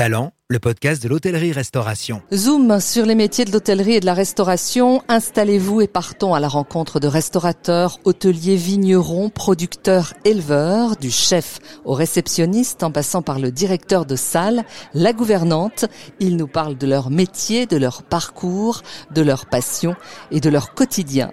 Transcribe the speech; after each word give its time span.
Talent, 0.00 0.32
le 0.48 0.58
podcast 0.58 1.02
de 1.02 1.10
l'hôtellerie-restauration. 1.10 2.22
Zoom 2.32 2.80
sur 2.80 3.04
les 3.04 3.14
métiers 3.14 3.44
de 3.44 3.52
l'hôtellerie 3.52 3.96
et 3.96 4.00
de 4.00 4.06
la 4.06 4.14
restauration. 4.14 5.02
Installez-vous 5.08 5.82
et 5.82 5.88
partons 5.88 6.32
à 6.32 6.40
la 6.40 6.48
rencontre 6.48 7.00
de 7.00 7.06
restaurateurs, 7.06 7.98
hôteliers, 8.04 8.56
vignerons, 8.56 9.28
producteurs, 9.28 10.14
éleveurs, 10.24 10.96
du 10.96 11.10
chef 11.10 11.58
au 11.84 11.92
réceptionniste 11.92 12.82
en 12.82 12.90
passant 12.90 13.20
par 13.20 13.38
le 13.38 13.52
directeur 13.52 14.06
de 14.06 14.16
salle, 14.16 14.64
la 14.94 15.12
gouvernante. 15.12 15.84
Ils 16.18 16.38
nous 16.38 16.48
parlent 16.48 16.78
de 16.78 16.86
leur 16.86 17.10
métier, 17.10 17.66
de 17.66 17.76
leur 17.76 18.02
parcours, 18.02 18.80
de 19.14 19.20
leur 19.20 19.44
passion 19.44 19.96
et 20.30 20.40
de 20.40 20.48
leur 20.48 20.72
quotidien. 20.72 21.30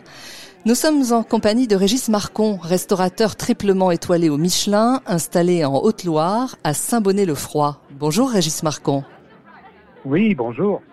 Nous 0.66 0.76
sommes 0.76 1.14
en 1.14 1.24
compagnie 1.24 1.68
de 1.68 1.78
Régis 1.78 2.10
Marcon, 2.10 2.60
restaurateur 2.62 3.38
triplement 3.38 3.92
étoilé 3.92 4.28
au 4.28 4.36
Michelin, 4.36 5.00
installé 5.06 5.64
en 5.64 5.78
Haute-Loire, 5.78 6.58
à 6.66 6.74
Saint-Bonnet-le-Froid. 6.74 7.82
Bonjour 8.00 8.30
Régis 8.30 8.62
Marcon. 8.62 9.04
Oui, 10.06 10.36
bonjour. 10.36 10.84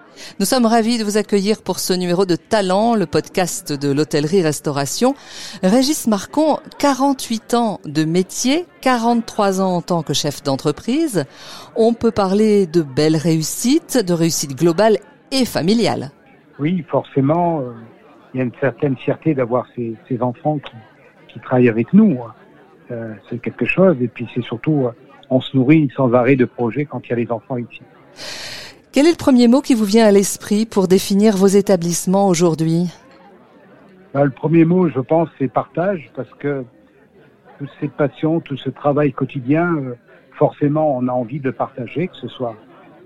Nous 0.40 0.46
sommes 0.46 0.64
ravis 0.64 0.96
de 0.96 1.04
vous 1.04 1.18
accueillir 1.18 1.62
pour 1.62 1.78
ce 1.78 1.92
numéro 1.92 2.24
de 2.24 2.34
Talent, 2.34 2.94
le 2.94 3.04
podcast 3.04 3.74
de 3.74 3.92
l'hôtellerie-restauration. 3.92 5.14
Régis 5.62 6.06
Marcon, 6.06 6.60
48 6.78 7.52
ans 7.52 7.78
de 7.84 8.04
métier, 8.04 8.64
43 8.80 9.60
ans 9.60 9.76
en 9.76 9.82
tant 9.82 10.02
que 10.02 10.14
chef 10.14 10.42
d'entreprise. 10.42 11.26
On 11.76 11.92
peut 11.92 12.10
parler 12.10 12.66
de 12.66 12.80
belles 12.80 13.18
réussites, 13.18 14.02
de 14.02 14.14
réussites 14.14 14.56
globales 14.56 14.96
et 15.30 15.44
familiales. 15.44 16.10
Oui, 16.58 16.82
forcément. 16.88 17.60
Euh, 17.60 17.72
il 18.32 18.38
y 18.38 18.40
a 18.40 18.44
une 18.44 18.58
certaine 18.62 18.96
fierté 18.96 19.34
d'avoir 19.34 19.66
ces, 19.76 19.94
ces, 20.08 20.22
enfants 20.22 20.58
qui, 20.58 21.34
qui, 21.34 21.40
travaillent 21.40 21.68
avec 21.68 21.92
nous. 21.92 22.18
Euh, 22.90 23.12
c'est 23.28 23.42
quelque 23.42 23.66
chose. 23.66 23.94
Et 24.00 24.08
puis 24.08 24.26
c'est 24.34 24.42
surtout, 24.42 24.86
euh, 24.86 24.92
on 25.34 25.40
se 25.40 25.56
nourrit 25.56 25.90
sans 25.96 26.12
arrêt 26.14 26.36
de 26.36 26.44
projets 26.44 26.84
quand 26.84 27.00
il 27.06 27.10
y 27.10 27.12
a 27.12 27.16
les 27.16 27.30
enfants 27.32 27.56
ici. 27.56 27.82
Quel 28.92 29.06
est 29.06 29.10
le 29.10 29.16
premier 29.16 29.48
mot 29.48 29.60
qui 29.60 29.74
vous 29.74 29.84
vient 29.84 30.06
à 30.06 30.12
l'esprit 30.12 30.64
pour 30.64 30.86
définir 30.86 31.36
vos 31.36 31.48
établissements 31.48 32.28
aujourd'hui? 32.28 32.94
Ben, 34.14 34.24
Le 34.24 34.30
premier 34.30 34.64
mot, 34.64 34.88
je 34.88 35.00
pense, 35.00 35.28
c'est 35.38 35.48
partage, 35.48 36.08
parce 36.14 36.32
que 36.38 36.64
toute 37.58 37.70
cette 37.80 37.92
passion, 37.92 38.38
tout 38.38 38.56
ce 38.56 38.70
travail 38.70 39.12
quotidien, 39.12 39.74
euh, 39.74 39.94
forcément, 40.38 40.96
on 40.96 41.08
a 41.08 41.12
envie 41.12 41.40
de 41.40 41.50
partager, 41.50 42.06
que 42.06 42.16
ce 42.16 42.28
soit 42.28 42.54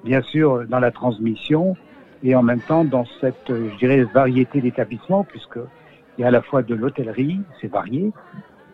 bien 0.04 0.20
sûr 0.20 0.66
dans 0.68 0.80
la 0.80 0.90
transmission, 0.90 1.76
et 2.22 2.34
en 2.34 2.42
même 2.42 2.60
temps 2.60 2.84
dans 2.84 3.06
cette, 3.22 3.48
euh, 3.48 3.70
je 3.72 3.78
dirais, 3.78 4.02
variété 4.02 4.60
d'établissements, 4.60 5.24
puisque 5.24 5.60
il 6.18 6.22
y 6.22 6.24
a 6.24 6.28
à 6.28 6.30
la 6.30 6.42
fois 6.42 6.62
de 6.62 6.74
l'hôtellerie, 6.74 7.40
c'est 7.60 7.68
varié, 7.68 8.12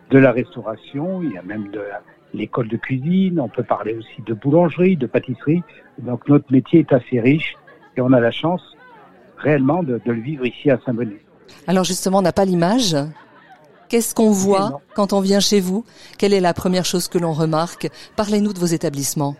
de 0.09 0.17
la 0.17 0.33
restauration, 0.33 1.21
il 1.23 1.31
y 1.31 1.37
a 1.37 1.41
même 1.41 1.69
de 1.71 1.81
l'école 2.35 2.67
de 2.67 2.77
cuisine, 2.77 3.39
on 3.39 3.49
peut 3.49 3.63
parler 3.63 3.95
aussi 3.95 4.21
de 4.25 4.33
boulangerie, 4.33 4.97
de 4.97 5.07
pâtisserie. 5.07 5.63
Donc 5.99 6.27
notre 6.27 6.51
métier 6.51 6.79
est 6.81 6.93
assez 6.93 7.19
riche 7.19 7.55
et 7.97 8.01
on 8.01 8.11
a 8.13 8.19
la 8.19 8.31
chance 8.31 8.61
réellement 9.37 9.83
de, 9.83 9.99
de 10.05 10.11
le 10.11 10.21
vivre 10.21 10.45
ici 10.45 10.69
à 10.69 10.79
Saint-Bonnet. 10.85 11.19
Alors 11.67 11.83
justement, 11.83 12.19
on 12.19 12.21
n'a 12.21 12.33
pas 12.33 12.45
l'image. 12.45 12.95
Qu'est-ce 13.89 14.15
qu'on 14.15 14.31
voit 14.31 14.81
quand 14.95 15.13
on 15.13 15.21
vient 15.21 15.39
chez 15.39 15.59
vous? 15.59 15.85
Quelle 16.17 16.33
est 16.33 16.41
la 16.41 16.53
première 16.53 16.85
chose 16.85 17.07
que 17.07 17.17
l'on 17.17 17.33
remarque? 17.33 17.87
Parlez-nous 18.15 18.53
de 18.53 18.59
vos 18.59 18.65
établissements. 18.65 19.35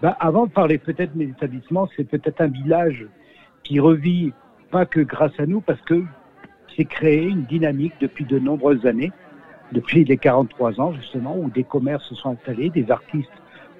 Ben, 0.00 0.16
avant 0.18 0.46
de 0.46 0.50
parler 0.50 0.78
peut-être 0.78 1.12
de 1.12 1.18
mes 1.18 1.30
établissements, 1.30 1.88
c'est 1.96 2.04
peut-être 2.04 2.40
un 2.40 2.48
village 2.48 3.06
qui 3.62 3.78
revit, 3.78 4.32
pas 4.70 4.86
que 4.86 5.00
grâce 5.00 5.38
à 5.38 5.46
nous, 5.46 5.60
parce 5.60 5.80
que 5.82 6.02
c'est 6.76 6.86
créé 6.86 7.22
une 7.22 7.44
dynamique 7.44 7.92
depuis 8.00 8.24
de 8.24 8.38
nombreuses 8.38 8.84
années, 8.86 9.12
depuis 9.72 10.04
les 10.04 10.16
43 10.16 10.80
ans 10.80 10.92
justement, 10.92 11.36
où 11.36 11.50
des 11.50 11.64
commerces 11.64 12.04
se 12.08 12.14
sont 12.14 12.30
installés, 12.30 12.70
des 12.70 12.90
artistes 12.90 13.30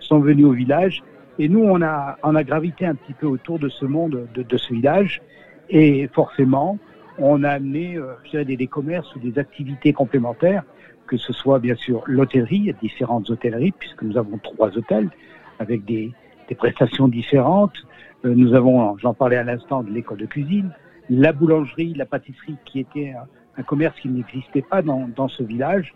sont 0.00 0.20
venus 0.20 0.46
au 0.46 0.52
village, 0.52 1.02
et 1.38 1.48
nous 1.48 1.62
on 1.62 1.80
a, 1.82 2.18
on 2.22 2.34
a 2.34 2.44
gravité 2.44 2.86
un 2.86 2.94
petit 2.94 3.14
peu 3.14 3.26
autour 3.26 3.58
de 3.58 3.68
ce 3.68 3.84
monde, 3.84 4.26
de, 4.34 4.56
ce 4.56 4.72
village, 4.72 5.22
et 5.70 6.08
forcément 6.12 6.78
on 7.18 7.44
a 7.44 7.50
amené 7.50 7.96
euh, 7.96 8.44
des, 8.44 8.66
commerces 8.66 9.14
ou 9.14 9.18
des 9.18 9.38
activités 9.38 9.92
complémentaires, 9.92 10.64
que 11.06 11.16
ce 11.16 11.32
soit 11.32 11.58
bien 11.58 11.76
sûr 11.76 12.02
l'hôtellerie, 12.06 12.74
différentes 12.80 13.28
hôtelleries, 13.30 13.72
puisque 13.72 14.02
nous 14.02 14.16
avons 14.16 14.38
trois 14.38 14.76
hôtels, 14.76 15.10
avec 15.58 15.84
des, 15.84 16.10
des 16.48 16.54
prestations 16.54 17.06
différentes. 17.06 17.76
Euh, 18.24 18.34
nous 18.34 18.54
avons, 18.54 18.96
j'en 18.98 19.14
parlais 19.14 19.36
à 19.36 19.44
l'instant, 19.44 19.82
de 19.82 19.90
l'école 19.90 20.18
de 20.18 20.26
cuisine, 20.26 20.70
la 21.10 21.32
boulangerie, 21.32 21.94
la 21.94 22.06
pâtisserie, 22.06 22.56
qui 22.64 22.80
était 22.80 23.12
un, 23.56 23.62
commerce 23.62 23.98
qui 24.00 24.08
n'existait 24.08 24.62
pas 24.62 24.82
dans, 24.82 25.08
dans, 25.14 25.28
ce 25.28 25.42
village, 25.42 25.94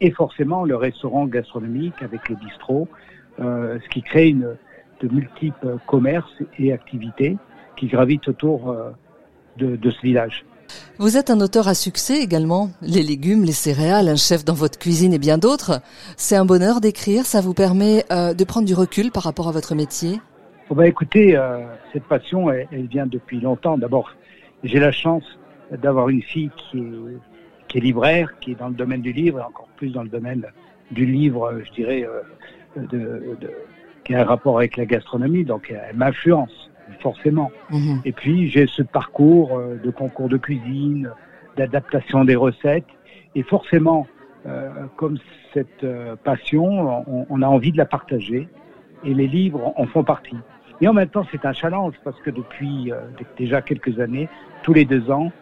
et 0.00 0.10
forcément 0.10 0.64
le 0.64 0.76
restaurant 0.76 1.26
gastronomique 1.26 2.00
avec 2.02 2.28
le 2.28 2.36
bistrot, 2.36 2.88
euh, 3.40 3.78
ce 3.82 3.88
qui 3.88 4.02
crée 4.02 4.28
une, 4.28 4.56
de 5.00 5.08
multiples 5.08 5.78
commerces 5.86 6.42
et 6.58 6.72
activités 6.72 7.36
qui 7.76 7.86
gravitent 7.86 8.28
autour 8.28 8.70
euh, 8.70 8.90
de, 9.56 9.76
de 9.76 9.90
ce 9.90 10.00
village. 10.02 10.44
Vous 10.98 11.16
êtes 11.16 11.30
un 11.30 11.40
auteur 11.40 11.68
à 11.68 11.74
succès 11.74 12.20
également. 12.20 12.70
Les 12.82 13.02
légumes, 13.02 13.44
les 13.44 13.52
céréales, 13.52 14.08
un 14.08 14.16
chef 14.16 14.44
dans 14.44 14.54
votre 14.54 14.78
cuisine 14.78 15.14
et 15.14 15.18
bien 15.18 15.38
d'autres. 15.38 15.80
C'est 16.16 16.36
un 16.36 16.44
bonheur 16.44 16.80
d'écrire. 16.80 17.24
Ça 17.24 17.40
vous 17.40 17.54
permet 17.54 18.04
euh, 18.10 18.34
de 18.34 18.44
prendre 18.44 18.66
du 18.66 18.74
recul 18.74 19.10
par 19.10 19.22
rapport 19.22 19.48
à 19.48 19.52
votre 19.52 19.74
métier? 19.74 20.20
Oh 20.68 20.74
bah 20.74 20.86
Écoutez, 20.86 21.36
euh, 21.36 21.60
cette 21.92 22.04
passion, 22.04 22.50
elle, 22.50 22.68
elle, 22.72 22.86
vient 22.86 23.06
depuis 23.06 23.40
longtemps. 23.40 23.78
D'abord, 23.78 24.12
j'ai 24.64 24.80
la 24.80 24.92
chance 24.92 25.24
d'avoir 25.70 26.08
une 26.08 26.22
fille 26.22 26.50
qui 26.56 26.78
est, 26.78 27.18
qui 27.68 27.78
est, 27.78 27.80
libraire, 27.80 28.38
qui 28.40 28.52
est 28.52 28.54
dans 28.54 28.68
le 28.68 28.74
domaine 28.74 29.02
du 29.02 29.12
livre, 29.12 29.38
et 29.38 29.42
encore 29.42 29.68
plus 29.76 29.90
dans 29.90 30.02
le 30.02 30.08
domaine 30.08 30.44
du 30.90 31.04
livre, 31.04 31.60
je 31.64 31.72
dirais, 31.72 32.04
euh, 32.04 32.22
de, 32.76 33.36
de, 33.40 33.50
qui 34.04 34.14
a 34.14 34.20
un 34.20 34.24
rapport 34.24 34.58
avec 34.58 34.76
la 34.76 34.86
gastronomie. 34.86 35.44
Donc, 35.44 35.70
elle 35.70 35.96
m'influence 35.96 36.70
forcément. 37.00 37.50
Mmh. 37.70 37.98
Et 38.06 38.12
puis 38.12 38.48
j'ai 38.48 38.66
ce 38.66 38.82
parcours 38.82 39.58
euh, 39.58 39.76
de 39.82 39.90
concours 39.90 40.28
de 40.28 40.38
cuisine, 40.38 41.10
d'adaptation 41.56 42.24
des 42.24 42.36
recettes, 42.36 42.86
et 43.34 43.42
forcément, 43.42 44.06
euh, 44.46 44.70
comme 44.96 45.18
cette 45.52 45.84
euh, 45.84 46.16
passion, 46.16 47.04
on, 47.06 47.26
on, 47.28 47.42
a 47.42 47.46
envie 47.46 47.72
de 47.72 47.76
la 47.76 47.84
partager, 47.84 48.48
et 49.04 49.14
les 49.14 49.26
livres 49.26 49.72
en 49.76 49.86
font 49.86 50.04
partie. 50.04 50.36
Et 50.80 50.88
en 50.88 50.92
même 50.92 51.08
temps, 51.08 51.26
c'est 51.30 51.44
un 51.44 51.52
challenge 51.52 51.94
parce 52.04 52.20
que 52.20 52.30
depuis 52.30 52.92
euh, 52.92 53.00
déjà 53.36 53.62
quelques 53.62 53.98
années, 54.00 54.28
tous 54.62 54.72
les 54.72 54.84
deux 54.84 55.10
ans, 55.10 55.26
euh, 55.26 55.32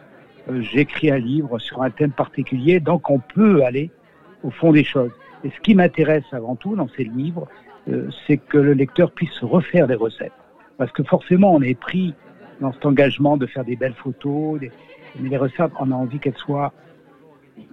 j'écris 0.59 1.11
un 1.11 1.17
livre 1.17 1.59
sur 1.59 1.81
un 1.81 1.89
thème 1.89 2.11
particulier, 2.11 2.79
donc 2.79 3.09
on 3.09 3.19
peut 3.19 3.63
aller 3.63 3.91
au 4.43 4.51
fond 4.51 4.71
des 4.71 4.83
choses. 4.83 5.11
Et 5.43 5.49
ce 5.49 5.59
qui 5.61 5.75
m'intéresse 5.75 6.25
avant 6.31 6.55
tout 6.55 6.75
dans 6.75 6.87
ces 6.89 7.03
livres, 7.03 7.47
euh, 7.89 8.09
c'est 8.25 8.37
que 8.37 8.57
le 8.57 8.73
lecteur 8.73 9.11
puisse 9.11 9.39
refaire 9.41 9.87
des 9.87 9.95
recettes 9.95 10.33
parce 10.77 10.91
que 10.91 11.03
forcément 11.03 11.53
on 11.53 11.61
est 11.61 11.79
pris 11.79 12.13
dans 12.61 12.71
cet 12.71 12.85
engagement 12.85 13.37
de 13.37 13.45
faire 13.45 13.65
des 13.65 13.75
belles 13.75 13.93
photos, 13.93 14.59
mais 15.19 15.29
les 15.29 15.37
recettes, 15.37 15.71
on 15.79 15.91
a 15.91 15.95
envie 15.95 16.19
qu'elles 16.19 16.37
soient, 16.37 16.73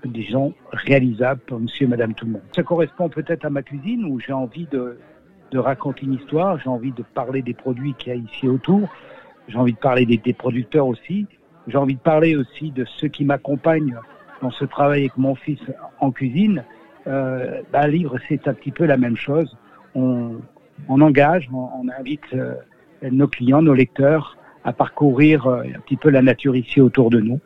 disons, 0.05 0.55
réalisables 0.73 1.41
pour 1.47 1.61
monsieur 1.61 1.87
et 1.87 1.89
madame 1.89 2.15
tout 2.15 2.27
le 2.27 2.33
monde. 2.33 2.43
Ça 2.55 2.63
correspond 2.63 3.09
peut-être 3.09 3.45
à 3.45 3.51
ma 3.51 3.63
cuisine 3.63 4.05
où 4.05 4.21
j'ai 4.21 4.33
envie 4.33 4.67
de, 4.67 4.99
raconter 5.55 6.05
une 6.05 6.15
histoire, 6.15 6.59
j'ai 6.59 6.69
envie 6.69 6.91
de 6.91 7.05
parler 7.15 7.41
des 7.41 7.55
produits 7.55 7.95
qu'il 7.95 8.13
y 8.13 8.17
a 8.17 8.19
ici 8.19 8.49
autour, 8.49 8.89
j'ai 9.47 9.57
envie 9.57 9.73
de 9.73 9.79
parler 9.79 10.05
des 10.05 10.33
producteurs 10.33 10.89
aussi, 10.89 11.29
j'ai 11.67 11.79
envie 11.79 11.95
de 11.95 12.01
parler 12.01 12.37
aussi 12.37 12.71
de 12.71 12.85
ceux 12.85 13.09
qui 13.09 13.25
m'accompagnent 13.25 13.97
dans 14.43 14.51
ce 14.51 14.65
travail 14.65 15.01
avec 15.01 15.17
mon 15.17 15.35
fils 15.35 15.61
en 16.01 16.11
cuisine. 16.11 16.65
Euh, 17.07 17.63
bah, 17.73 17.87
livre, 17.87 18.19
c'est 18.29 18.47
un 18.49 18.55
petit 18.55 18.71
peu 18.71 18.85
la 18.85 18.97
même 18.97 19.17
chose. 19.17 19.57
On, 19.95 20.37
on 20.89 21.01
engage, 21.01 21.49
on, 21.53 21.69
on 21.83 21.89
invite 21.99 22.25
euh, 22.35 22.55
nos 23.03 23.29
clients, 23.29 23.63
nos 23.63 23.75
lecteurs, 23.75 24.37
à 24.65 24.73
parcourir 24.73 25.47
euh, 25.47 25.63
un 25.63 25.81
petit 25.81 25.97
peu 25.97 26.11
la 26.11 26.23
nature 26.23 26.57
ici 26.57 26.81
autour 26.81 27.11
de 27.11 27.21
nous. 27.21 27.41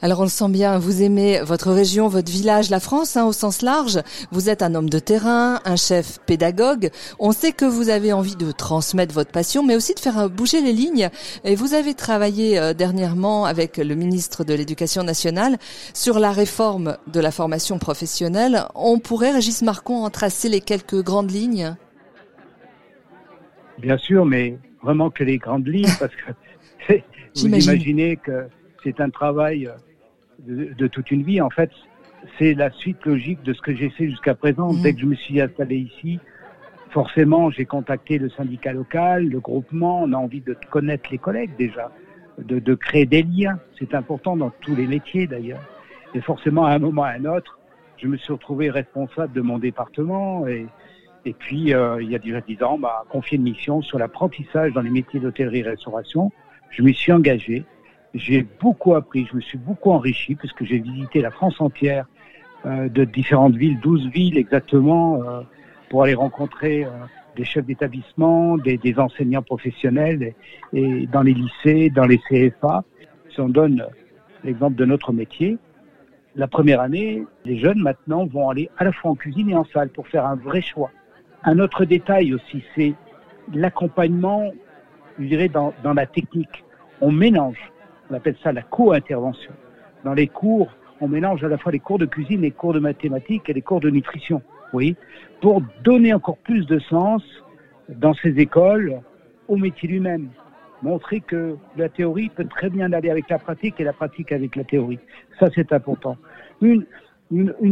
Alors 0.00 0.20
on 0.20 0.24
le 0.24 0.28
sent 0.28 0.48
bien, 0.48 0.78
vous 0.78 1.02
aimez 1.02 1.40
votre 1.40 1.72
région, 1.72 2.08
votre 2.08 2.30
village, 2.30 2.70
la 2.70 2.80
France 2.80 3.16
hein, 3.16 3.24
au 3.26 3.32
sens 3.32 3.62
large. 3.62 4.00
Vous 4.30 4.48
êtes 4.48 4.62
un 4.62 4.74
homme 4.74 4.90
de 4.90 4.98
terrain, 4.98 5.60
un 5.64 5.76
chef 5.76 6.18
pédagogue. 6.26 6.90
On 7.18 7.32
sait 7.32 7.52
que 7.52 7.64
vous 7.64 7.88
avez 7.88 8.12
envie 8.12 8.36
de 8.36 8.52
transmettre 8.52 9.14
votre 9.14 9.32
passion, 9.32 9.64
mais 9.64 9.76
aussi 9.76 9.94
de 9.94 10.00
faire 10.00 10.30
bouger 10.30 10.60
les 10.60 10.72
lignes. 10.72 11.10
Et 11.44 11.54
vous 11.54 11.74
avez 11.74 11.94
travaillé 11.94 12.58
euh, 12.58 12.74
dernièrement 12.74 13.44
avec 13.44 13.76
le 13.76 13.94
ministre 13.94 14.44
de 14.44 14.54
l'Éducation 14.54 15.02
nationale 15.02 15.58
sur 15.94 16.18
la 16.18 16.32
réforme 16.32 16.96
de 17.06 17.20
la 17.20 17.30
formation 17.30 17.78
professionnelle. 17.78 18.64
On 18.74 18.98
pourrait, 18.98 19.32
Régis 19.32 19.62
Marcon, 19.62 20.04
en 20.04 20.10
tracer 20.10 20.48
les 20.48 20.60
quelques 20.60 21.02
grandes 21.02 21.30
lignes? 21.30 21.76
Bien 23.78 23.98
sûr, 23.98 24.24
mais 24.24 24.58
vraiment 24.82 25.10
que 25.10 25.24
les 25.24 25.38
grandes 25.38 25.66
lignes, 25.66 25.92
parce 25.98 26.12
que 26.14 26.94
vous 27.36 27.46
imaginez 27.46 28.16
que 28.16 28.48
c'est 28.82 29.00
un 29.00 29.10
travail 29.10 29.70
de, 30.40 30.72
de, 30.74 30.86
toute 30.86 31.10
une 31.10 31.22
vie. 31.22 31.40
En 31.40 31.50
fait, 31.50 31.70
c'est 32.38 32.54
la 32.54 32.70
suite 32.70 33.04
logique 33.04 33.42
de 33.42 33.52
ce 33.52 33.60
que 33.60 33.74
j'ai 33.74 33.90
fait 33.90 34.08
jusqu'à 34.08 34.34
présent. 34.34 34.72
Mmh. 34.72 34.82
Dès 34.82 34.94
que 34.94 35.00
je 35.00 35.06
me 35.06 35.14
suis 35.14 35.40
installé 35.40 35.76
ici, 35.76 36.18
forcément, 36.90 37.50
j'ai 37.50 37.64
contacté 37.64 38.18
le 38.18 38.28
syndicat 38.30 38.72
local, 38.72 39.28
le 39.28 39.40
groupement. 39.40 40.02
On 40.02 40.12
a 40.12 40.16
envie 40.16 40.40
de 40.40 40.56
connaître 40.70 41.10
les 41.10 41.18
collègues 41.18 41.56
déjà, 41.58 41.90
de, 42.38 42.58
de 42.58 42.74
créer 42.74 43.06
des 43.06 43.22
liens. 43.22 43.58
C'est 43.78 43.94
important 43.94 44.36
dans 44.36 44.50
tous 44.60 44.74
les 44.74 44.86
métiers 44.86 45.26
d'ailleurs. 45.26 45.62
Et 46.14 46.20
forcément, 46.20 46.64
à 46.64 46.72
un 46.72 46.78
moment 46.78 47.04
à 47.04 47.10
un 47.10 47.24
autre, 47.24 47.58
je 47.98 48.06
me 48.06 48.16
suis 48.16 48.32
retrouvé 48.32 48.70
responsable 48.70 49.32
de 49.32 49.40
mon 49.40 49.58
département 49.58 50.46
et, 50.46 50.66
Et 51.24 51.34
puis, 51.34 51.74
euh, 51.74 52.00
il 52.00 52.10
y 52.10 52.14
a 52.14 52.18
déjà 52.18 52.40
dix 52.40 52.62
ans, 52.62 52.74
on 52.74 52.78
m'a 52.78 53.04
confié 53.10 53.36
une 53.36 53.42
mission 53.42 53.82
sur 53.82 53.98
l'apprentissage 53.98 54.72
dans 54.72 54.80
les 54.80 54.90
métiers 54.90 55.20
d'hôtellerie-restauration. 55.20 56.32
Je 56.70 56.82
m'y 56.82 56.94
suis 56.94 57.12
engagé. 57.12 57.64
J'ai 58.14 58.46
beaucoup 58.60 58.94
appris, 58.94 59.26
je 59.30 59.36
me 59.36 59.40
suis 59.40 59.58
beaucoup 59.58 59.90
enrichi 59.90 60.34
puisque 60.34 60.64
j'ai 60.64 60.78
visité 60.78 61.20
la 61.20 61.30
France 61.30 61.60
entière 61.60 62.06
euh, 62.66 62.88
de 62.88 63.04
différentes 63.04 63.54
villes, 63.54 63.78
12 63.80 64.08
villes 64.08 64.38
exactement, 64.38 65.22
euh, 65.22 65.42
pour 65.90 66.02
aller 66.04 66.14
rencontrer 66.14 66.84
euh, 66.84 66.88
des 67.36 67.44
chefs 67.44 67.66
d'établissement, 67.66 68.56
des, 68.56 68.78
des, 68.78 68.98
enseignants 68.98 69.42
professionnels 69.42 70.22
et, 70.22 70.34
et, 70.72 71.06
dans 71.06 71.22
les 71.22 71.34
lycées, 71.34 71.90
dans 71.90 72.06
les 72.06 72.18
CFA. 72.18 72.82
Si 73.30 73.40
on 73.40 73.48
donne 73.48 73.86
l'exemple 74.42 74.76
de 74.76 74.84
notre 74.86 75.12
métier, 75.12 75.58
la 76.34 76.48
première 76.48 76.80
année, 76.80 77.24
les 77.44 77.58
jeunes 77.58 77.80
maintenant 77.80 78.26
vont 78.26 78.48
aller 78.48 78.70
à 78.78 78.84
la 78.84 78.92
fois 78.92 79.10
en 79.10 79.14
cuisine 79.14 79.50
et 79.50 79.54
en 79.54 79.64
salle 79.64 79.90
pour 79.90 80.08
faire 80.08 80.26
un 80.26 80.36
vrai 80.36 80.62
choix. 80.62 80.90
Un 81.44 81.58
autre 81.58 81.84
détail 81.84 82.34
aussi, 82.34 82.64
c'est 82.74 82.94
l'accompagnement, 83.52 84.50
je 85.18 85.26
dirais, 85.26 85.48
dans, 85.48 85.72
dans 85.82 85.94
la 85.94 86.06
technique. 86.06 86.64
On 87.00 87.12
mélange, 87.12 87.72
on 88.10 88.14
appelle 88.14 88.36
ça 88.42 88.52
la 88.52 88.62
co-intervention. 88.62 89.52
Dans 90.04 90.14
les 90.14 90.28
cours, 90.28 90.68
on 91.00 91.08
mélange 91.08 91.44
à 91.44 91.48
la 91.48 91.58
fois 91.58 91.72
les 91.72 91.78
cours 91.78 91.98
de 91.98 92.06
cuisine, 92.06 92.40
les 92.40 92.50
cours 92.50 92.72
de 92.72 92.80
mathématiques 92.80 93.48
et 93.48 93.52
les 93.52 93.62
cours 93.62 93.80
de 93.80 93.90
nutrition, 93.90 94.42
oui, 94.72 94.96
pour 95.40 95.62
donner 95.82 96.12
encore 96.12 96.38
plus 96.38 96.66
de 96.66 96.78
sens 96.78 97.22
dans 97.88 98.14
ces 98.14 98.38
écoles 98.38 99.00
au 99.46 99.56
métier 99.56 99.88
lui-même. 99.88 100.28
Montrer 100.82 101.20
que 101.20 101.56
la 101.76 101.88
théorie 101.88 102.28
peut 102.28 102.44
très 102.44 102.70
bien 102.70 102.92
aller 102.92 103.10
avec 103.10 103.28
la 103.28 103.38
pratique 103.38 103.80
et 103.80 103.84
la 103.84 103.92
pratique 103.92 104.30
avec 104.30 104.54
la 104.54 104.62
théorie. 104.64 105.00
Ça, 105.40 105.48
c'est 105.54 105.72
important. 105.72 106.16
Une, 106.60 106.84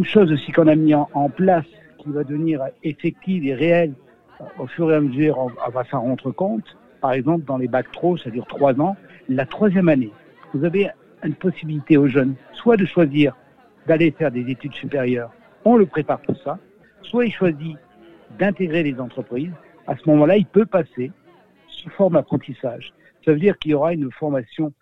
chose 0.04 0.32
aussi 0.32 0.50
qu'on 0.52 0.66
a 0.66 0.74
mis 0.74 0.94
en, 0.94 1.08
en, 1.14 1.28
place 1.28 1.66
qui 1.98 2.10
va 2.10 2.24
devenir 2.24 2.62
effective 2.82 3.46
et 3.46 3.54
réelle 3.54 3.94
euh, 4.40 4.44
au 4.58 4.66
fur 4.66 4.90
et 4.90 4.96
à 4.96 5.00
mesure, 5.00 5.38
on 5.38 5.70
va 5.70 5.84
s'en 5.84 6.00
rendre 6.00 6.30
compte. 6.32 6.76
Par 7.00 7.12
exemple, 7.12 7.44
dans 7.44 7.58
les 7.58 7.68
bacs 7.68 7.90
trop, 7.92 8.16
ça 8.16 8.30
dure 8.30 8.46
trois 8.46 8.78
ans. 8.80 8.96
La 9.28 9.46
troisième 9.46 9.88
année, 9.88 10.12
vous 10.54 10.64
avez 10.64 10.90
une 11.22 11.34
possibilité 11.34 11.96
aux 11.96 12.08
jeunes, 12.08 12.34
soit 12.52 12.76
de 12.76 12.84
choisir 12.84 13.36
d'aller 13.86 14.10
faire 14.10 14.30
des 14.30 14.50
études 14.50 14.74
supérieures, 14.74 15.32
on 15.64 15.76
le 15.76 15.86
prépare 15.86 16.20
pour 16.20 16.36
ça, 16.42 16.58
soit 17.02 17.26
il 17.26 17.32
choisit 17.32 17.76
d'intégrer 18.38 18.82
les 18.82 19.00
entreprises. 19.00 19.52
À 19.86 19.96
ce 19.96 20.08
moment-là, 20.10 20.36
il 20.36 20.46
peut 20.46 20.66
passer 20.66 21.12
sous 21.68 21.90
forme 21.90 22.14
d'apprentissage. 22.14 22.92
Ça 23.24 23.32
veut 23.32 23.38
dire 23.38 23.58
qu'il 23.58 23.72
y 23.72 23.74
aura 23.74 23.92
une 23.92 24.10
formation 24.12 24.72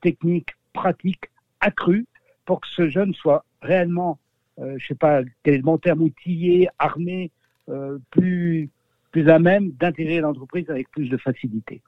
technique, 0.00 0.50
pratique, 0.72 1.30
accrue 1.60 2.06
pour 2.44 2.60
que 2.60 2.68
ce 2.68 2.88
jeune 2.88 3.14
soit 3.14 3.44
réellement, 3.62 4.18
euh, 4.58 4.76
je 4.78 4.86
sais 4.86 4.94
pas 4.94 5.22
quel 5.42 5.54
est 5.54 5.62
bon 5.62 5.78
terme, 5.78 6.02
outillé, 6.02 6.68
armé, 6.78 7.30
euh, 7.68 7.98
plus, 8.10 8.68
plus 9.10 9.28
à 9.30 9.38
même 9.38 9.70
d'intégrer 9.72 10.20
l'entreprise 10.20 10.68
avec 10.68 10.90
plus 10.90 11.08
de 11.08 11.16
facilité. 11.16 11.82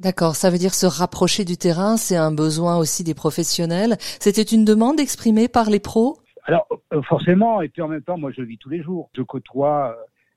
D'accord, 0.00 0.34
ça 0.34 0.48
veut 0.48 0.56
dire 0.56 0.72
se 0.72 0.86
rapprocher 0.86 1.44
du 1.44 1.58
terrain, 1.58 1.98
c'est 1.98 2.16
un 2.16 2.32
besoin 2.32 2.78
aussi 2.78 3.04
des 3.04 3.12
professionnels. 3.12 3.98
C'était 4.18 4.40
une 4.40 4.64
demande 4.64 4.98
exprimée 4.98 5.46
par 5.46 5.68
les 5.68 5.78
pros? 5.78 6.16
Alors 6.44 6.66
euh, 6.94 7.02
forcément, 7.02 7.60
et 7.60 7.68
puis 7.68 7.82
en 7.82 7.88
même 7.88 8.00
temps, 8.00 8.16
moi 8.16 8.30
je 8.30 8.40
vis 8.40 8.56
tous 8.56 8.70
les 8.70 8.82
jours. 8.82 9.10
Je 9.14 9.20
côtoie 9.20 9.94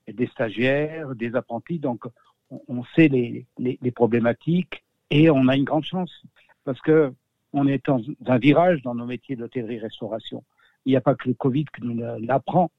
euh, 0.09 0.11
des 0.11 0.27
stagiaires, 0.27 1.15
des 1.15 1.33
apprentis, 1.37 1.79
donc 1.79 2.03
on, 2.67 2.83
sait 2.93 3.07
les, 3.07 3.91
problématiques 3.91 4.83
et 5.09 5.29
on 5.29 5.47
a 5.47 5.55
une 5.55 5.63
grande 5.63 5.85
chance 5.85 6.11
parce 6.65 6.81
que 6.81 7.13
on 7.53 7.65
est 7.65 7.85
dans 7.85 8.01
un 8.25 8.37
virage 8.39 8.81
dans 8.81 8.95
nos 8.95 9.05
métiers 9.05 9.37
d'hôtellerie-restauration. 9.37 10.43
Il 10.85 10.89
n'y 10.89 10.97
a 10.97 11.01
pas 11.01 11.15
que 11.15 11.29
le 11.29 11.35
Covid 11.35 11.65
qui 11.73 11.85
nous 11.85 12.03
l'apprend, 12.19 12.69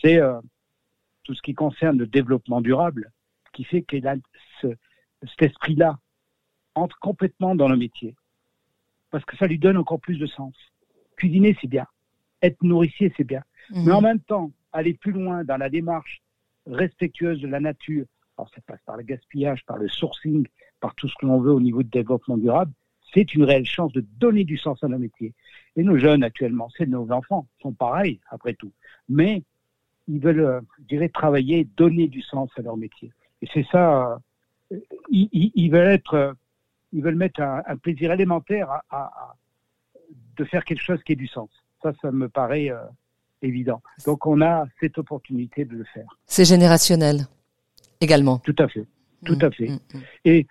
c'est 0.00 0.18
euh, 0.18 0.40
tout 1.24 1.34
ce 1.34 1.42
qui 1.42 1.54
concerne 1.54 1.98
le 1.98 2.06
développement 2.06 2.60
durable 2.60 3.10
qui 3.52 3.64
fait 3.64 3.82
que 3.82 3.96
cet 4.62 5.42
esprit-là 5.42 5.98
entre 6.74 6.98
complètement 6.98 7.54
dans 7.54 7.68
le 7.68 7.76
métier. 7.76 8.14
Parce 9.10 9.24
que 9.24 9.36
ça 9.36 9.46
lui 9.46 9.58
donne 9.58 9.76
encore 9.76 10.00
plus 10.00 10.18
de 10.18 10.26
sens. 10.26 10.54
Cuisiner, 11.16 11.56
c'est 11.60 11.68
bien. 11.68 11.86
Être 12.42 12.62
nourricier, 12.62 13.12
c'est 13.16 13.24
bien. 13.24 13.42
Mmh. 13.70 13.84
Mais 13.84 13.92
en 13.92 14.00
même 14.00 14.20
temps, 14.20 14.52
aller 14.72 14.94
plus 14.94 15.12
loin 15.12 15.44
dans 15.44 15.56
la 15.56 15.68
démarche 15.68 16.22
respectueuse 16.66 17.40
de 17.40 17.48
la 17.48 17.60
nature, 17.60 18.06
alors 18.38 18.48
ça 18.54 18.60
passe 18.66 18.80
par 18.86 18.96
le 18.96 19.02
gaspillage, 19.02 19.64
par 19.66 19.76
le 19.76 19.88
sourcing, 19.88 20.46
par 20.80 20.94
tout 20.94 21.08
ce 21.08 21.14
que 21.20 21.26
l'on 21.26 21.40
veut 21.40 21.52
au 21.52 21.60
niveau 21.60 21.82
de 21.82 21.88
développement 21.88 22.38
durable, 22.38 22.72
c'est 23.12 23.34
une 23.34 23.44
réelle 23.44 23.66
chance 23.66 23.92
de 23.92 24.04
donner 24.18 24.44
du 24.44 24.56
sens 24.56 24.82
à 24.82 24.88
nos 24.88 24.98
métiers. 24.98 25.34
Et 25.76 25.82
nos 25.82 25.98
jeunes 25.98 26.22
actuellement, 26.22 26.68
c'est 26.76 26.86
nos 26.86 27.10
enfants, 27.10 27.46
sont 27.60 27.72
pareils 27.72 28.20
après 28.30 28.54
tout. 28.54 28.72
Mais 29.08 29.42
ils 30.08 30.20
veulent, 30.20 30.62
je 30.80 30.84
dirais, 30.84 31.08
travailler, 31.08 31.64
donner 31.76 32.08
du 32.08 32.22
sens 32.22 32.50
à 32.56 32.62
leur 32.62 32.76
métier. 32.76 33.12
Et 33.42 33.48
c'est 33.52 33.66
ça, 33.70 34.20
euh, 34.70 34.78
ils, 35.10 35.50
ils, 35.54 35.70
veulent 35.70 35.88
être 35.88 36.36
ils 36.92 37.02
veulent 37.02 37.16
mettre 37.16 37.40
un, 37.40 37.62
un 37.66 37.76
plaisir 37.76 38.12
élémentaire 38.12 38.70
à, 38.70 38.84
à, 38.90 39.02
à, 39.04 39.36
de 40.36 40.44
faire 40.44 40.64
quelque 40.64 40.82
chose 40.82 41.02
qui 41.04 41.12
ait 41.12 41.16
du 41.16 41.26
sens. 41.26 41.50
Ça, 41.82 41.92
ça 42.02 42.10
me 42.10 42.28
paraît 42.28 42.70
euh, 42.70 42.82
évident. 43.42 43.82
Donc, 44.06 44.26
on 44.26 44.40
a 44.42 44.66
cette 44.80 44.98
opportunité 44.98 45.64
de 45.64 45.76
le 45.76 45.84
faire. 45.84 46.18
C'est 46.26 46.44
générationnel 46.44 47.26
également. 48.00 48.38
Tout 48.38 48.56
à 48.58 48.68
fait. 48.68 48.86
Tout 49.24 49.36
mmh, 49.36 49.44
à 49.44 49.50
fait. 49.50 49.68
Mmh, 49.68 49.78
mmh. 49.94 50.00
Et 50.24 50.46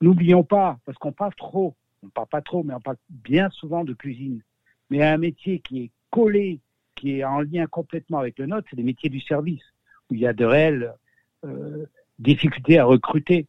n'oublions 0.00 0.44
pas, 0.44 0.78
parce 0.84 0.98
qu'on 0.98 1.12
parle 1.12 1.34
trop, 1.34 1.74
on 2.02 2.08
parle 2.08 2.28
pas 2.28 2.42
trop, 2.42 2.62
mais 2.62 2.74
on 2.74 2.80
parle 2.80 2.98
bien 3.10 3.50
souvent 3.50 3.84
de 3.84 3.94
cuisine. 3.94 4.42
Mais 4.90 5.02
un 5.02 5.18
métier 5.18 5.60
qui 5.60 5.82
est 5.82 5.90
collé, 6.10 6.60
qui 6.94 7.18
est 7.18 7.24
en 7.24 7.40
lien 7.40 7.66
complètement 7.66 8.18
avec 8.18 8.38
le 8.38 8.46
nôtre, 8.46 8.66
c'est 8.70 8.76
les 8.76 8.82
métiers 8.82 9.10
du 9.10 9.20
service, 9.20 9.64
où 10.10 10.14
il 10.14 10.20
y 10.20 10.26
a 10.26 10.32
de 10.32 10.44
réelles 10.44 10.94
euh, 11.44 11.86
difficultés 12.18 12.78
à 12.78 12.84
recruter 12.84 13.46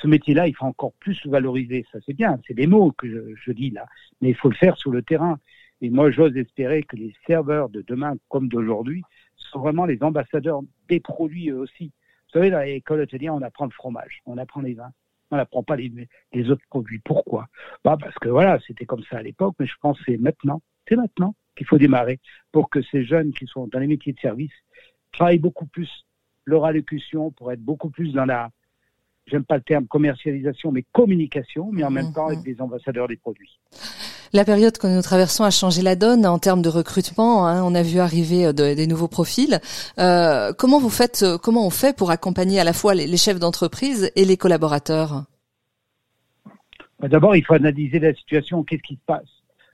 ce 0.00 0.06
métier-là, 0.06 0.48
il 0.48 0.54
faut 0.54 0.64
encore 0.64 0.92
plus 0.94 1.26
valoriser. 1.26 1.84
Ça, 1.92 1.98
c'est 2.06 2.14
bien, 2.14 2.38
c'est 2.46 2.54
des 2.54 2.66
mots 2.66 2.92
que 2.92 3.34
je, 3.36 3.52
dis 3.52 3.70
là, 3.70 3.86
mais 4.20 4.30
il 4.30 4.34
faut 4.34 4.48
le 4.48 4.56
faire 4.56 4.76
sur 4.76 4.90
le 4.90 5.02
terrain. 5.02 5.38
Et 5.80 5.90
moi, 5.90 6.10
j'ose 6.10 6.36
espérer 6.36 6.82
que 6.82 6.96
les 6.96 7.14
serveurs 7.26 7.68
de 7.68 7.82
demain 7.82 8.14
comme 8.28 8.48
d'aujourd'hui 8.48 9.02
sont 9.36 9.60
vraiment 9.60 9.86
les 9.86 10.02
ambassadeurs 10.02 10.60
des 10.88 11.00
produits 11.00 11.50
eux 11.50 11.58
aussi. 11.58 11.92
Vous 12.26 12.38
savez, 12.38 12.50
dans 12.50 12.60
l'école 12.60 13.00
hôtelière, 13.00 13.34
on 13.34 13.42
apprend 13.42 13.64
le 13.64 13.70
fromage, 13.72 14.20
on 14.26 14.38
apprend 14.38 14.60
les 14.60 14.74
vins, 14.74 14.92
on 15.30 15.36
n'apprend 15.36 15.62
pas 15.62 15.76
les, 15.76 15.92
les, 16.32 16.50
autres 16.50 16.64
produits. 16.68 17.00
Pourquoi? 17.00 17.46
Bah 17.84 17.96
Parce 17.98 18.14
que 18.16 18.28
voilà, 18.28 18.58
c'était 18.66 18.86
comme 18.86 19.02
ça 19.10 19.18
à 19.18 19.22
l'époque, 19.22 19.56
mais 19.58 19.66
je 19.66 19.74
pense 19.80 19.98
que 19.98 20.04
c'est 20.06 20.18
maintenant, 20.18 20.62
c'est 20.88 20.96
maintenant 20.96 21.34
qu'il 21.56 21.66
faut 21.66 21.78
démarrer 21.78 22.20
pour 22.52 22.70
que 22.70 22.82
ces 22.82 23.04
jeunes 23.04 23.32
qui 23.32 23.46
sont 23.46 23.66
dans 23.66 23.78
les 23.78 23.86
métiers 23.86 24.12
de 24.12 24.20
service 24.20 24.52
travaillent 25.12 25.38
beaucoup 25.38 25.66
plus 25.66 25.90
leur 26.44 26.64
allocution 26.64 27.30
pour 27.32 27.52
être 27.52 27.60
beaucoup 27.60 27.90
plus 27.90 28.12
dans 28.12 28.24
la 28.24 28.50
j'aime 29.30 29.44
pas 29.44 29.56
le 29.56 29.62
terme 29.62 29.86
commercialisation, 29.86 30.72
mais 30.72 30.84
communication, 30.92 31.70
mais 31.72 31.84
en 31.84 31.90
même 31.90 32.12
temps 32.12 32.26
avec 32.26 32.42
des 32.42 32.60
ambassadeurs 32.60 33.08
des 33.08 33.16
produits. 33.16 33.58
La 34.32 34.44
période 34.44 34.78
que 34.78 34.86
nous 34.86 35.02
traversons 35.02 35.42
a 35.42 35.50
changé 35.50 35.82
la 35.82 35.96
donne 35.96 36.24
en 36.24 36.38
termes 36.38 36.62
de 36.62 36.68
recrutement. 36.68 37.48
Hein, 37.48 37.64
on 37.64 37.74
a 37.74 37.82
vu 37.82 37.98
arriver 37.98 38.46
euh, 38.46 38.52
de, 38.52 38.74
des 38.74 38.86
nouveaux 38.86 39.08
profils. 39.08 39.58
Euh, 39.98 40.52
comment 40.56 40.78
vous 40.78 40.90
faites 40.90 41.24
euh, 41.24 41.36
Comment 41.36 41.66
on 41.66 41.70
fait 41.70 41.96
pour 41.96 42.12
accompagner 42.12 42.60
à 42.60 42.64
la 42.64 42.72
fois 42.72 42.94
les, 42.94 43.08
les 43.08 43.16
chefs 43.16 43.40
d'entreprise 43.40 44.12
et 44.14 44.24
les 44.24 44.36
collaborateurs? 44.36 45.24
Bah, 47.00 47.08
D'abord, 47.08 47.34
il 47.34 47.44
faut 47.44 47.54
analyser 47.54 47.98
la 47.98 48.14
situation. 48.14 48.62
Qu'est-ce 48.62 48.82
qui 48.82 48.94
se 48.94 49.04
passe? 49.04 49.28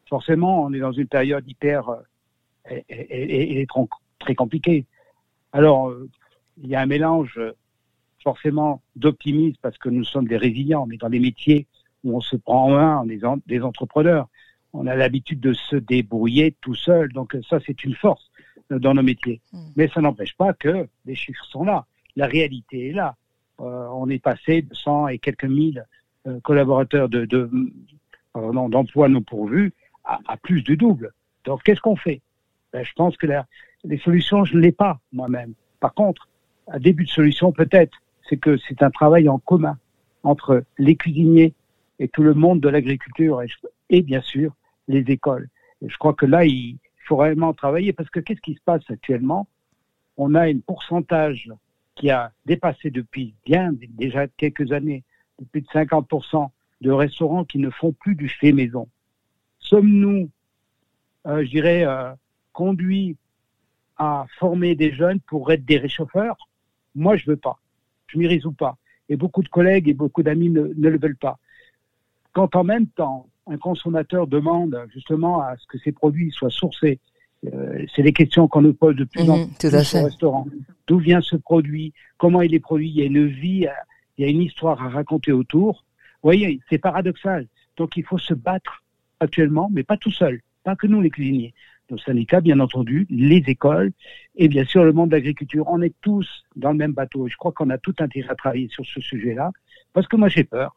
Forcément, 0.08 0.62
on 0.62 0.72
est 0.72 0.78
dans 0.78 0.92
une 0.92 1.08
période 1.08 1.44
hyper 1.46 1.90
et, 2.70 2.84
et, 2.88 3.60
et 3.60 3.66
très, 3.66 3.80
très 4.20 4.34
compliquée. 4.34 4.86
Alors, 5.52 5.92
il 6.62 6.70
y 6.70 6.74
a 6.74 6.80
un 6.80 6.86
mélange 6.86 7.38
forcément 8.26 8.82
d'optimisme 8.96 9.56
parce 9.62 9.78
que 9.78 9.88
nous 9.88 10.02
sommes 10.02 10.26
des 10.26 10.36
résilients, 10.36 10.84
mais 10.84 10.96
dans 10.96 11.08
des 11.08 11.20
métiers 11.20 11.68
où 12.02 12.16
on 12.16 12.20
se 12.20 12.34
prend 12.34 12.64
en 12.64 12.70
main, 12.70 13.02
on 13.04 13.08
est 13.08 13.20
des 13.46 13.62
entrepreneurs. 13.62 14.26
On 14.72 14.88
a 14.88 14.96
l'habitude 14.96 15.38
de 15.38 15.52
se 15.52 15.76
débrouiller 15.76 16.56
tout 16.60 16.74
seul, 16.74 17.12
donc 17.12 17.36
ça 17.48 17.60
c'est 17.64 17.84
une 17.84 17.94
force 17.94 18.32
dans 18.68 18.94
nos 18.94 19.02
métiers. 19.04 19.40
Mmh. 19.52 19.58
Mais 19.76 19.86
ça 19.94 20.00
n'empêche 20.00 20.36
pas 20.36 20.52
que 20.54 20.88
les 21.04 21.14
chiffres 21.14 21.44
sont 21.44 21.62
là, 21.62 21.86
la 22.16 22.26
réalité 22.26 22.88
est 22.88 22.92
là. 22.92 23.14
Euh, 23.60 23.86
on 23.92 24.08
est 24.08 24.18
passé 24.18 24.62
de 24.62 24.74
100 24.74 25.06
et 25.06 25.18
quelques 25.20 25.44
mille 25.44 25.86
euh, 26.26 26.40
collaborateurs 26.40 27.08
de, 27.08 27.26
de 27.26 27.48
euh, 28.36 28.68
d'emplois 28.68 29.08
non 29.08 29.22
pourvus 29.22 29.72
à, 30.04 30.18
à, 30.26 30.36
plus 30.36 30.62
du 30.62 30.76
double. 30.76 31.12
Donc 31.44 31.62
qu'est-ce 31.62 31.80
qu'on 31.80 31.94
fait? 31.94 32.22
Ben, 32.72 32.84
Je 32.84 32.92
pense 32.94 33.16
que 33.16 33.28
la, 33.28 33.46
les 33.84 33.98
solutions, 33.98 34.44
je 34.44 34.56
ne 34.56 34.60
l'ai 34.62 34.72
pas 34.72 34.98
moi-même. 35.12 35.54
Par 35.78 35.94
contre, 35.94 36.28
un 36.66 36.80
début 36.80 37.04
de 37.04 37.10
solution 37.10 37.52
peut-être, 37.52 37.96
c'est 38.28 38.36
que 38.36 38.56
c'est 38.68 38.82
un 38.82 38.90
travail 38.90 39.28
en 39.28 39.38
commun 39.38 39.78
entre 40.22 40.64
les 40.78 40.96
cuisiniers 40.96 41.54
et 41.98 42.08
tout 42.08 42.22
le 42.22 42.34
monde 42.34 42.60
de 42.60 42.68
l'agriculture 42.68 43.42
et, 43.90 44.02
bien 44.02 44.20
sûr 44.20 44.52
les 44.88 45.00
écoles. 45.10 45.48
Je 45.82 45.96
crois 45.96 46.14
que 46.14 46.26
là, 46.26 46.44
il 46.44 46.78
faut 47.06 47.16
réellement 47.16 47.52
travailler 47.52 47.92
parce 47.92 48.10
que 48.10 48.20
qu'est-ce 48.20 48.40
qui 48.40 48.54
se 48.54 48.60
passe 48.64 48.82
actuellement? 48.88 49.48
On 50.16 50.34
a 50.34 50.42
un 50.48 50.58
pourcentage 50.58 51.50
qui 51.94 52.10
a 52.10 52.32
dépassé 52.44 52.90
depuis 52.90 53.34
bien 53.44 53.72
déjà 53.72 54.28
quelques 54.28 54.72
années, 54.72 55.02
plus 55.50 55.62
de 55.62 55.66
50% 55.68 56.50
de 56.82 56.90
restaurants 56.90 57.44
qui 57.44 57.58
ne 57.58 57.70
font 57.70 57.92
plus 57.92 58.14
du 58.14 58.28
fait 58.28 58.52
maison. 58.52 58.88
Sommes-nous, 59.58 60.30
euh, 61.26 61.44
je 61.44 61.50
dirais, 61.50 61.84
euh, 61.84 62.12
conduits 62.52 63.16
à 63.96 64.26
former 64.38 64.74
des 64.74 64.92
jeunes 64.92 65.20
pour 65.20 65.50
être 65.50 65.64
des 65.64 65.78
réchauffeurs? 65.78 66.36
Moi, 66.94 67.16
je 67.16 67.26
veux 67.26 67.36
pas. 67.36 67.58
Je 68.08 68.18
m'y 68.18 68.26
résous 68.26 68.52
pas. 68.52 68.76
Et 69.08 69.16
beaucoup 69.16 69.42
de 69.42 69.48
collègues 69.48 69.88
et 69.88 69.94
beaucoup 69.94 70.22
d'amis 70.22 70.50
ne, 70.50 70.62
ne 70.76 70.88
le 70.88 70.98
veulent 70.98 71.16
pas. 71.16 71.38
Quand 72.32 72.54
en 72.56 72.64
même 72.64 72.86
temps, 72.88 73.28
un 73.46 73.56
consommateur 73.56 74.26
demande 74.26 74.76
justement 74.92 75.40
à 75.40 75.56
ce 75.56 75.66
que 75.66 75.78
ses 75.78 75.92
produits 75.92 76.30
soient 76.32 76.50
sourcés, 76.50 76.98
euh, 77.46 77.84
c'est 77.94 78.02
les 78.02 78.12
questions 78.12 78.48
qu'on 78.48 78.62
nous 78.62 78.74
pose 78.74 78.96
de 78.96 79.04
plus 79.04 79.22
en 79.30 79.38
Mhm, 79.38 79.48
plus 79.58 79.68
au 80.00 80.04
restaurant. 80.04 80.46
D'où 80.86 80.98
vient 80.98 81.20
ce 81.20 81.36
produit? 81.36 81.92
Comment 82.18 82.42
il 82.42 82.54
est 82.54 82.60
produit? 82.60 82.88
Il 82.90 82.96
y 82.96 83.02
a 83.02 83.06
une 83.06 83.26
vie, 83.26 83.66
il 84.18 84.24
y 84.24 84.28
a 84.28 84.30
une 84.30 84.42
histoire 84.42 84.82
à 84.82 84.88
raconter 84.88 85.32
autour. 85.32 85.84
Vous 86.22 86.28
voyez, 86.28 86.60
c'est 86.68 86.78
paradoxal. 86.78 87.46
Donc 87.76 87.96
il 87.96 88.04
faut 88.04 88.18
se 88.18 88.34
battre 88.34 88.82
actuellement, 89.20 89.70
mais 89.72 89.82
pas 89.84 89.96
tout 89.96 90.10
seul, 90.10 90.40
pas 90.64 90.74
que 90.76 90.86
nous 90.86 91.00
les 91.00 91.10
cuisiniers. 91.10 91.54
Nos 91.90 91.98
syndicats, 91.98 92.40
bien 92.40 92.58
entendu, 92.58 93.06
les 93.10 93.44
écoles 93.46 93.92
et 94.34 94.48
bien 94.48 94.64
sûr 94.64 94.84
le 94.84 94.92
monde 94.92 95.10
de 95.10 95.14
l'agriculture. 95.14 95.66
On 95.68 95.80
est 95.82 95.94
tous 96.00 96.28
dans 96.56 96.72
le 96.72 96.76
même 96.76 96.92
bateau. 96.92 97.26
Et 97.26 97.30
je 97.30 97.36
crois 97.36 97.52
qu'on 97.52 97.70
a 97.70 97.78
tout 97.78 97.94
intérêt 98.00 98.30
à 98.30 98.34
travailler 98.34 98.68
sur 98.68 98.84
ce 98.84 99.00
sujet-là, 99.00 99.52
parce 99.92 100.08
que 100.08 100.16
moi 100.16 100.28
j'ai 100.28 100.44
peur. 100.44 100.74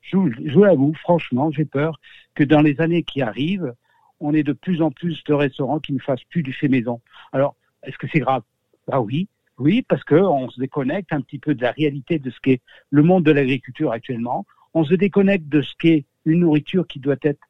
Je 0.00 0.16
je 0.44 0.58
l'avoue, 0.58 0.94
franchement, 0.94 1.50
j'ai 1.50 1.64
peur 1.64 2.00
que 2.34 2.42
dans 2.42 2.60
les 2.60 2.80
années 2.80 3.02
qui 3.02 3.22
arrivent, 3.22 3.72
on 4.20 4.34
ait 4.34 4.42
de 4.42 4.52
plus 4.52 4.82
en 4.82 4.90
plus 4.90 5.22
de 5.24 5.34
restaurants 5.34 5.78
qui 5.78 5.92
ne 5.92 6.00
fassent 6.00 6.24
plus 6.24 6.42
du 6.42 6.52
fait 6.52 6.68
maison. 6.68 7.00
Alors, 7.32 7.54
est-ce 7.84 7.98
que 7.98 8.08
c'est 8.12 8.20
grave? 8.20 8.42
Bah 8.88 9.00
oui, 9.00 9.28
oui, 9.58 9.82
parce 9.82 10.02
que 10.04 10.14
on 10.14 10.48
se 10.50 10.60
déconnecte 10.60 11.12
un 11.12 11.20
petit 11.20 11.38
peu 11.38 11.54
de 11.54 11.62
la 11.62 11.72
réalité 11.72 12.18
de 12.18 12.30
ce 12.30 12.40
qu'est 12.40 12.60
le 12.90 13.02
monde 13.02 13.24
de 13.24 13.30
l'agriculture 13.30 13.92
actuellement. 13.92 14.46
On 14.74 14.84
se 14.84 14.94
déconnecte 14.94 15.48
de 15.48 15.62
ce 15.62 15.72
qu'est 15.78 16.04
une 16.24 16.40
nourriture 16.40 16.86
qui 16.86 17.00
doit 17.00 17.16
être, 17.22 17.40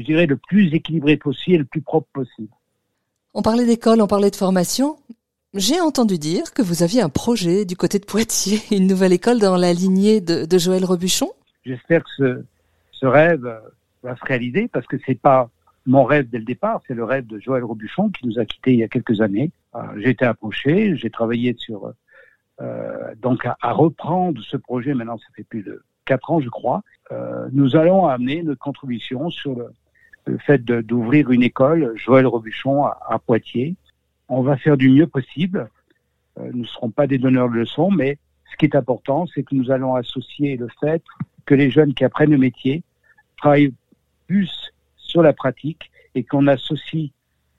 je 0.00 0.06
dirais, 0.06 0.26
le 0.26 0.36
plus 0.36 0.72
équilibré 0.74 1.16
possible, 1.16 1.58
le 1.58 1.64
plus 1.64 1.82
propre 1.82 2.08
possible. 2.12 2.48
On 3.34 3.42
parlait 3.42 3.66
d'école, 3.66 4.00
on 4.00 4.06
parlait 4.06 4.30
de 4.30 4.36
formation. 4.36 4.96
J'ai 5.54 5.80
entendu 5.80 6.18
dire 6.18 6.52
que 6.54 6.62
vous 6.62 6.82
aviez 6.82 7.02
un 7.02 7.08
projet 7.08 7.64
du 7.64 7.76
côté 7.76 7.98
de 7.98 8.04
Poitiers, 8.04 8.60
une 8.76 8.86
nouvelle 8.86 9.12
école 9.12 9.38
dans 9.38 9.56
la 9.56 9.72
lignée 9.72 10.20
de, 10.20 10.44
de 10.44 10.58
Joël 10.58 10.84
Robuchon. 10.84 11.30
J'espère 11.64 12.02
que 12.04 12.10
ce, 12.16 12.44
ce 12.92 13.06
rêve 13.06 13.44
euh, 13.46 13.58
va 14.02 14.16
se 14.16 14.24
réaliser 14.24 14.68
parce 14.68 14.86
que 14.86 14.96
c'est 15.06 15.20
pas 15.20 15.50
mon 15.86 16.04
rêve 16.04 16.28
dès 16.28 16.38
le 16.38 16.44
départ, 16.44 16.80
c'est 16.86 16.94
le 16.94 17.04
rêve 17.04 17.26
de 17.26 17.38
Joël 17.38 17.64
Robuchon 17.64 18.10
qui 18.10 18.26
nous 18.26 18.38
a 18.38 18.44
quittés 18.44 18.72
il 18.72 18.78
y 18.78 18.84
a 18.84 18.88
quelques 18.88 19.20
années. 19.20 19.50
Euh, 19.74 19.80
j'ai 19.96 20.10
été 20.10 20.24
approché, 20.24 20.96
j'ai 20.96 21.10
travaillé 21.10 21.54
sur 21.58 21.92
euh, 22.60 23.14
donc 23.20 23.44
à, 23.44 23.56
à, 23.60 23.72
reprendre 23.72 24.40
ce 24.42 24.56
projet. 24.56 24.94
Maintenant, 24.94 25.18
ça 25.18 25.26
fait 25.34 25.44
plus 25.44 25.62
de 25.62 25.82
quatre 26.04 26.30
ans, 26.30 26.40
je 26.40 26.48
crois. 26.48 26.82
Euh, 27.12 27.48
nous 27.52 27.76
allons 27.76 28.06
amener 28.06 28.42
notre 28.42 28.60
contribution 28.60 29.30
sur 29.30 29.54
le, 29.54 29.72
le 30.26 30.38
fait 30.38 30.64
d'ouvrir 30.64 31.30
une 31.30 31.42
école 31.42 31.92
Joël 31.96 32.26
Robuchon 32.26 32.84
à, 32.84 33.18
Poitiers. 33.24 33.74
On 34.28 34.42
va 34.42 34.56
faire 34.56 34.76
du 34.76 34.90
mieux 34.90 35.06
possible. 35.06 35.68
Euh, 36.38 36.50
nous 36.52 36.62
ne 36.62 36.66
serons 36.66 36.90
pas 36.90 37.06
des 37.06 37.18
donneurs 37.18 37.48
de 37.48 37.54
leçons, 37.54 37.90
mais 37.90 38.18
ce 38.50 38.56
qui 38.56 38.66
est 38.66 38.76
important, 38.76 39.26
c'est 39.26 39.42
que 39.42 39.54
nous 39.54 39.70
allons 39.70 39.94
associer 39.94 40.56
le 40.56 40.68
fait 40.80 41.02
que 41.46 41.54
les 41.54 41.70
jeunes 41.70 41.94
qui 41.94 42.04
apprennent 42.04 42.30
le 42.30 42.38
métier 42.38 42.82
travaillent 43.38 43.74
plus 44.26 44.72
sur 44.96 45.22
la 45.22 45.32
pratique 45.32 45.90
et 46.14 46.22
qu'on 46.22 46.46
associe, 46.46 47.10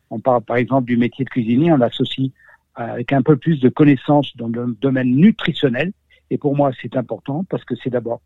on 0.09 0.19
parle 0.19 0.43
par 0.43 0.57
exemple 0.57 0.87
du 0.87 0.97
métier 0.97 1.25
de 1.25 1.29
cuisinier, 1.29 1.71
on 1.71 1.77
l'associe 1.77 2.31
avec 2.75 3.11
un 3.11 3.21
peu 3.21 3.35
plus 3.35 3.59
de 3.59 3.69
connaissances 3.69 4.35
dans 4.37 4.47
le 4.47 4.77
domaine 4.79 5.15
nutritionnel. 5.15 5.91
Et 6.29 6.37
pour 6.37 6.55
moi, 6.55 6.71
c'est 6.81 6.95
important 6.95 7.45
parce 7.49 7.65
que 7.65 7.75
c'est 7.75 7.89
d'abord 7.89 8.21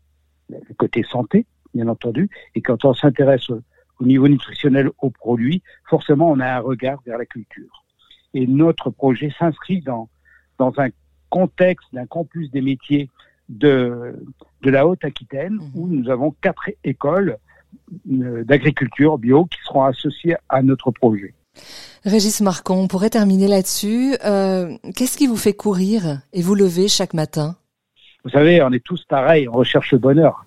le 0.48 0.60
côté 0.76 1.02
santé, 1.02 1.46
bien 1.74 1.88
entendu. 1.88 2.28
Et 2.54 2.62
quand 2.62 2.84
on 2.84 2.94
s'intéresse 2.94 3.50
au, 3.98 4.04
au, 4.04 4.06
niveau 4.06 4.28
nutritionnel 4.28 4.90
aux 4.98 5.10
produits, 5.10 5.62
forcément, 5.88 6.30
on 6.30 6.40
a 6.40 6.46
un 6.46 6.60
regard 6.60 7.00
vers 7.06 7.18
la 7.18 7.26
culture. 7.26 7.84
Et 8.34 8.46
notre 8.46 8.90
projet 8.90 9.32
s'inscrit 9.38 9.80
dans, 9.80 10.08
dans 10.58 10.72
un 10.78 10.88
contexte 11.30 11.88
d'un 11.92 12.06
campus 12.06 12.50
des 12.50 12.60
métiers 12.60 13.08
de, 13.48 14.14
de 14.62 14.70
la 14.70 14.86
Haute-Aquitaine 14.86 15.54
mmh. 15.54 15.70
où 15.74 15.86
nous 15.86 16.10
avons 16.10 16.34
quatre 16.40 16.70
écoles 16.84 17.38
euh, 18.10 18.44
d'agriculture 18.44 19.18
bio 19.18 19.44
qui 19.44 19.58
seront 19.64 19.84
associées 19.84 20.36
à 20.48 20.62
notre 20.62 20.90
projet. 20.90 21.34
Régis 22.04 22.40
Marcon, 22.40 22.74
on 22.74 22.88
pourrait 22.88 23.10
terminer 23.10 23.48
là-dessus. 23.48 24.16
Euh, 24.24 24.76
Qu'est-ce 24.94 25.16
qui 25.16 25.26
vous 25.26 25.36
fait 25.36 25.52
courir 25.52 26.20
et 26.32 26.42
vous 26.42 26.54
lever 26.54 26.88
chaque 26.88 27.14
matin? 27.14 27.56
Vous 28.24 28.30
savez, 28.30 28.62
on 28.62 28.72
est 28.72 28.84
tous 28.84 29.04
pareils, 29.04 29.48
on 29.48 29.52
recherche 29.52 29.92
le 29.92 29.98
bonheur. 29.98 30.45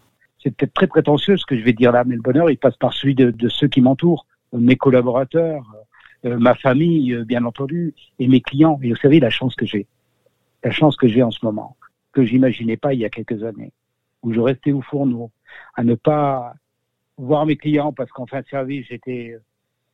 C'est 0.49 0.55
peut-être 0.55 0.73
très 0.73 0.87
prétentieux 0.87 1.37
ce 1.37 1.45
que 1.45 1.55
je 1.55 1.63
vais 1.63 1.73
dire 1.73 1.91
là, 1.91 2.03
mais 2.03 2.15
le 2.15 2.21
bonheur, 2.21 2.49
il 2.49 2.57
passe 2.57 2.75
par 2.77 2.93
celui 2.93 3.13
de, 3.13 3.49
ceux 3.49 3.67
qui 3.67 3.81
m'entourent, 3.81 4.25
mes 4.51 4.75
collaborateurs, 4.75 5.63
euh, 6.25 6.39
ma 6.39 6.55
famille, 6.55 7.13
euh, 7.13 7.23
bien 7.23 7.45
entendu, 7.45 7.93
et 8.17 8.27
mes 8.27 8.41
clients. 8.41 8.79
Et 8.81 8.89
vous 8.89 8.95
savez, 8.95 9.19
la 9.19 9.29
chance 9.29 9.55
que 9.55 9.67
j'ai, 9.67 9.85
la 10.63 10.71
chance 10.71 10.95
que 10.95 11.07
j'ai 11.07 11.21
en 11.21 11.29
ce 11.29 11.45
moment, 11.45 11.77
que 12.13 12.23
j'imaginais 12.23 12.77
pas 12.77 12.95
il 12.95 13.01
y 13.01 13.05
a 13.05 13.09
quelques 13.09 13.43
années, 13.43 13.71
où 14.23 14.33
je 14.33 14.39
restais 14.39 14.71
au 14.71 14.81
fourneau, 14.81 15.29
à 15.75 15.83
ne 15.83 15.93
pas 15.93 16.55
voir 17.17 17.45
mes 17.45 17.55
clients 17.55 17.93
parce 17.93 18.09
qu'en 18.11 18.25
fin 18.25 18.41
de 18.41 18.47
service, 18.47 18.87
j'étais 18.87 19.37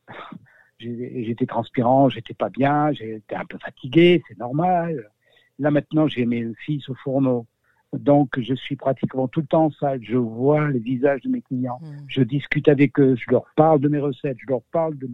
j'étais 0.80 1.46
transpirant, 1.46 2.08
j'étais 2.08 2.34
pas 2.34 2.50
bien, 2.50 2.94
j'étais 2.94 3.36
un 3.36 3.46
peu 3.46 3.58
fatigué, 3.58 4.24
c'est 4.30 4.40
normal. 4.40 5.12
Là 5.60 5.70
maintenant, 5.70 6.08
j'ai 6.08 6.26
mes 6.26 6.54
fils 6.66 6.88
au 6.88 6.96
fourneau. 6.96 7.46
Donc, 7.94 8.39
je 8.39 8.54
suis 8.54 8.75
pratiquement 8.75 9.27
tout 9.27 9.42
le 9.42 9.48
temps 9.48 9.65
en 9.65 9.72
salle. 9.72 10.00
Je 10.04 10.18
vois 10.18 10.70
les 10.70 10.80
visages 10.80 11.22
de 11.22 11.30
mes 11.30 11.42
clients. 11.42 11.80
Mmh. 11.82 11.96
Je 12.08 12.22
discute 12.22 12.68
avec 12.68 13.00
eux. 13.00 13.15
Je 13.15 13.32
leur 13.32 13.46
parle 13.56 13.80
de 13.80 13.88
mes 13.88 14.00
recettes. 14.00 14.38
Je 14.39 14.48
leur 14.48 14.62
parle 14.72 14.98
de, 14.98 15.10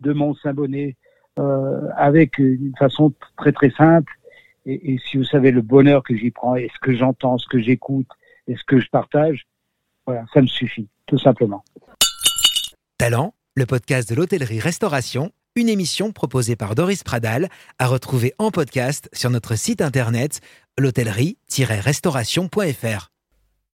de 0.00 0.12
mon 0.12 0.34
Saint-Bonnet 0.34 0.96
euh, 1.38 1.88
avec 1.96 2.38
une 2.38 2.74
façon 2.78 3.12
très, 3.36 3.52
très 3.52 3.70
simple. 3.70 4.12
Et, 4.66 4.92
et, 4.92 4.98
si 4.98 5.16
vous 5.16 5.24
savez 5.24 5.50
le 5.50 5.62
bonheur 5.62 6.02
que 6.02 6.14
j'y 6.14 6.30
prends 6.30 6.54
et 6.54 6.70
ce 6.74 6.78
que 6.80 6.94
j'entends, 6.94 7.38
ce 7.38 7.46
que 7.48 7.60
j'écoute 7.60 8.08
et 8.46 8.56
ce 8.56 8.64
que 8.64 8.78
je 8.78 8.88
partage, 8.90 9.46
voilà, 10.06 10.24
ça 10.34 10.42
me 10.42 10.46
suffit, 10.46 10.88
tout 11.06 11.18
simplement. 11.18 11.64
Talent, 12.98 13.32
le 13.54 13.64
podcast 13.64 14.10
de 14.10 14.14
l'hôtellerie-restauration, 14.14 15.30
une 15.56 15.68
émission 15.68 16.12
proposée 16.12 16.56
par 16.56 16.74
Doris 16.74 17.02
Pradal, 17.02 17.48
à 17.78 17.86
retrouver 17.86 18.34
en 18.38 18.50
podcast 18.50 19.08
sur 19.12 19.30
notre 19.30 19.56
site 19.56 19.80
internet 19.80 20.40
l'hôtellerie-restauration.fr. 20.80 23.10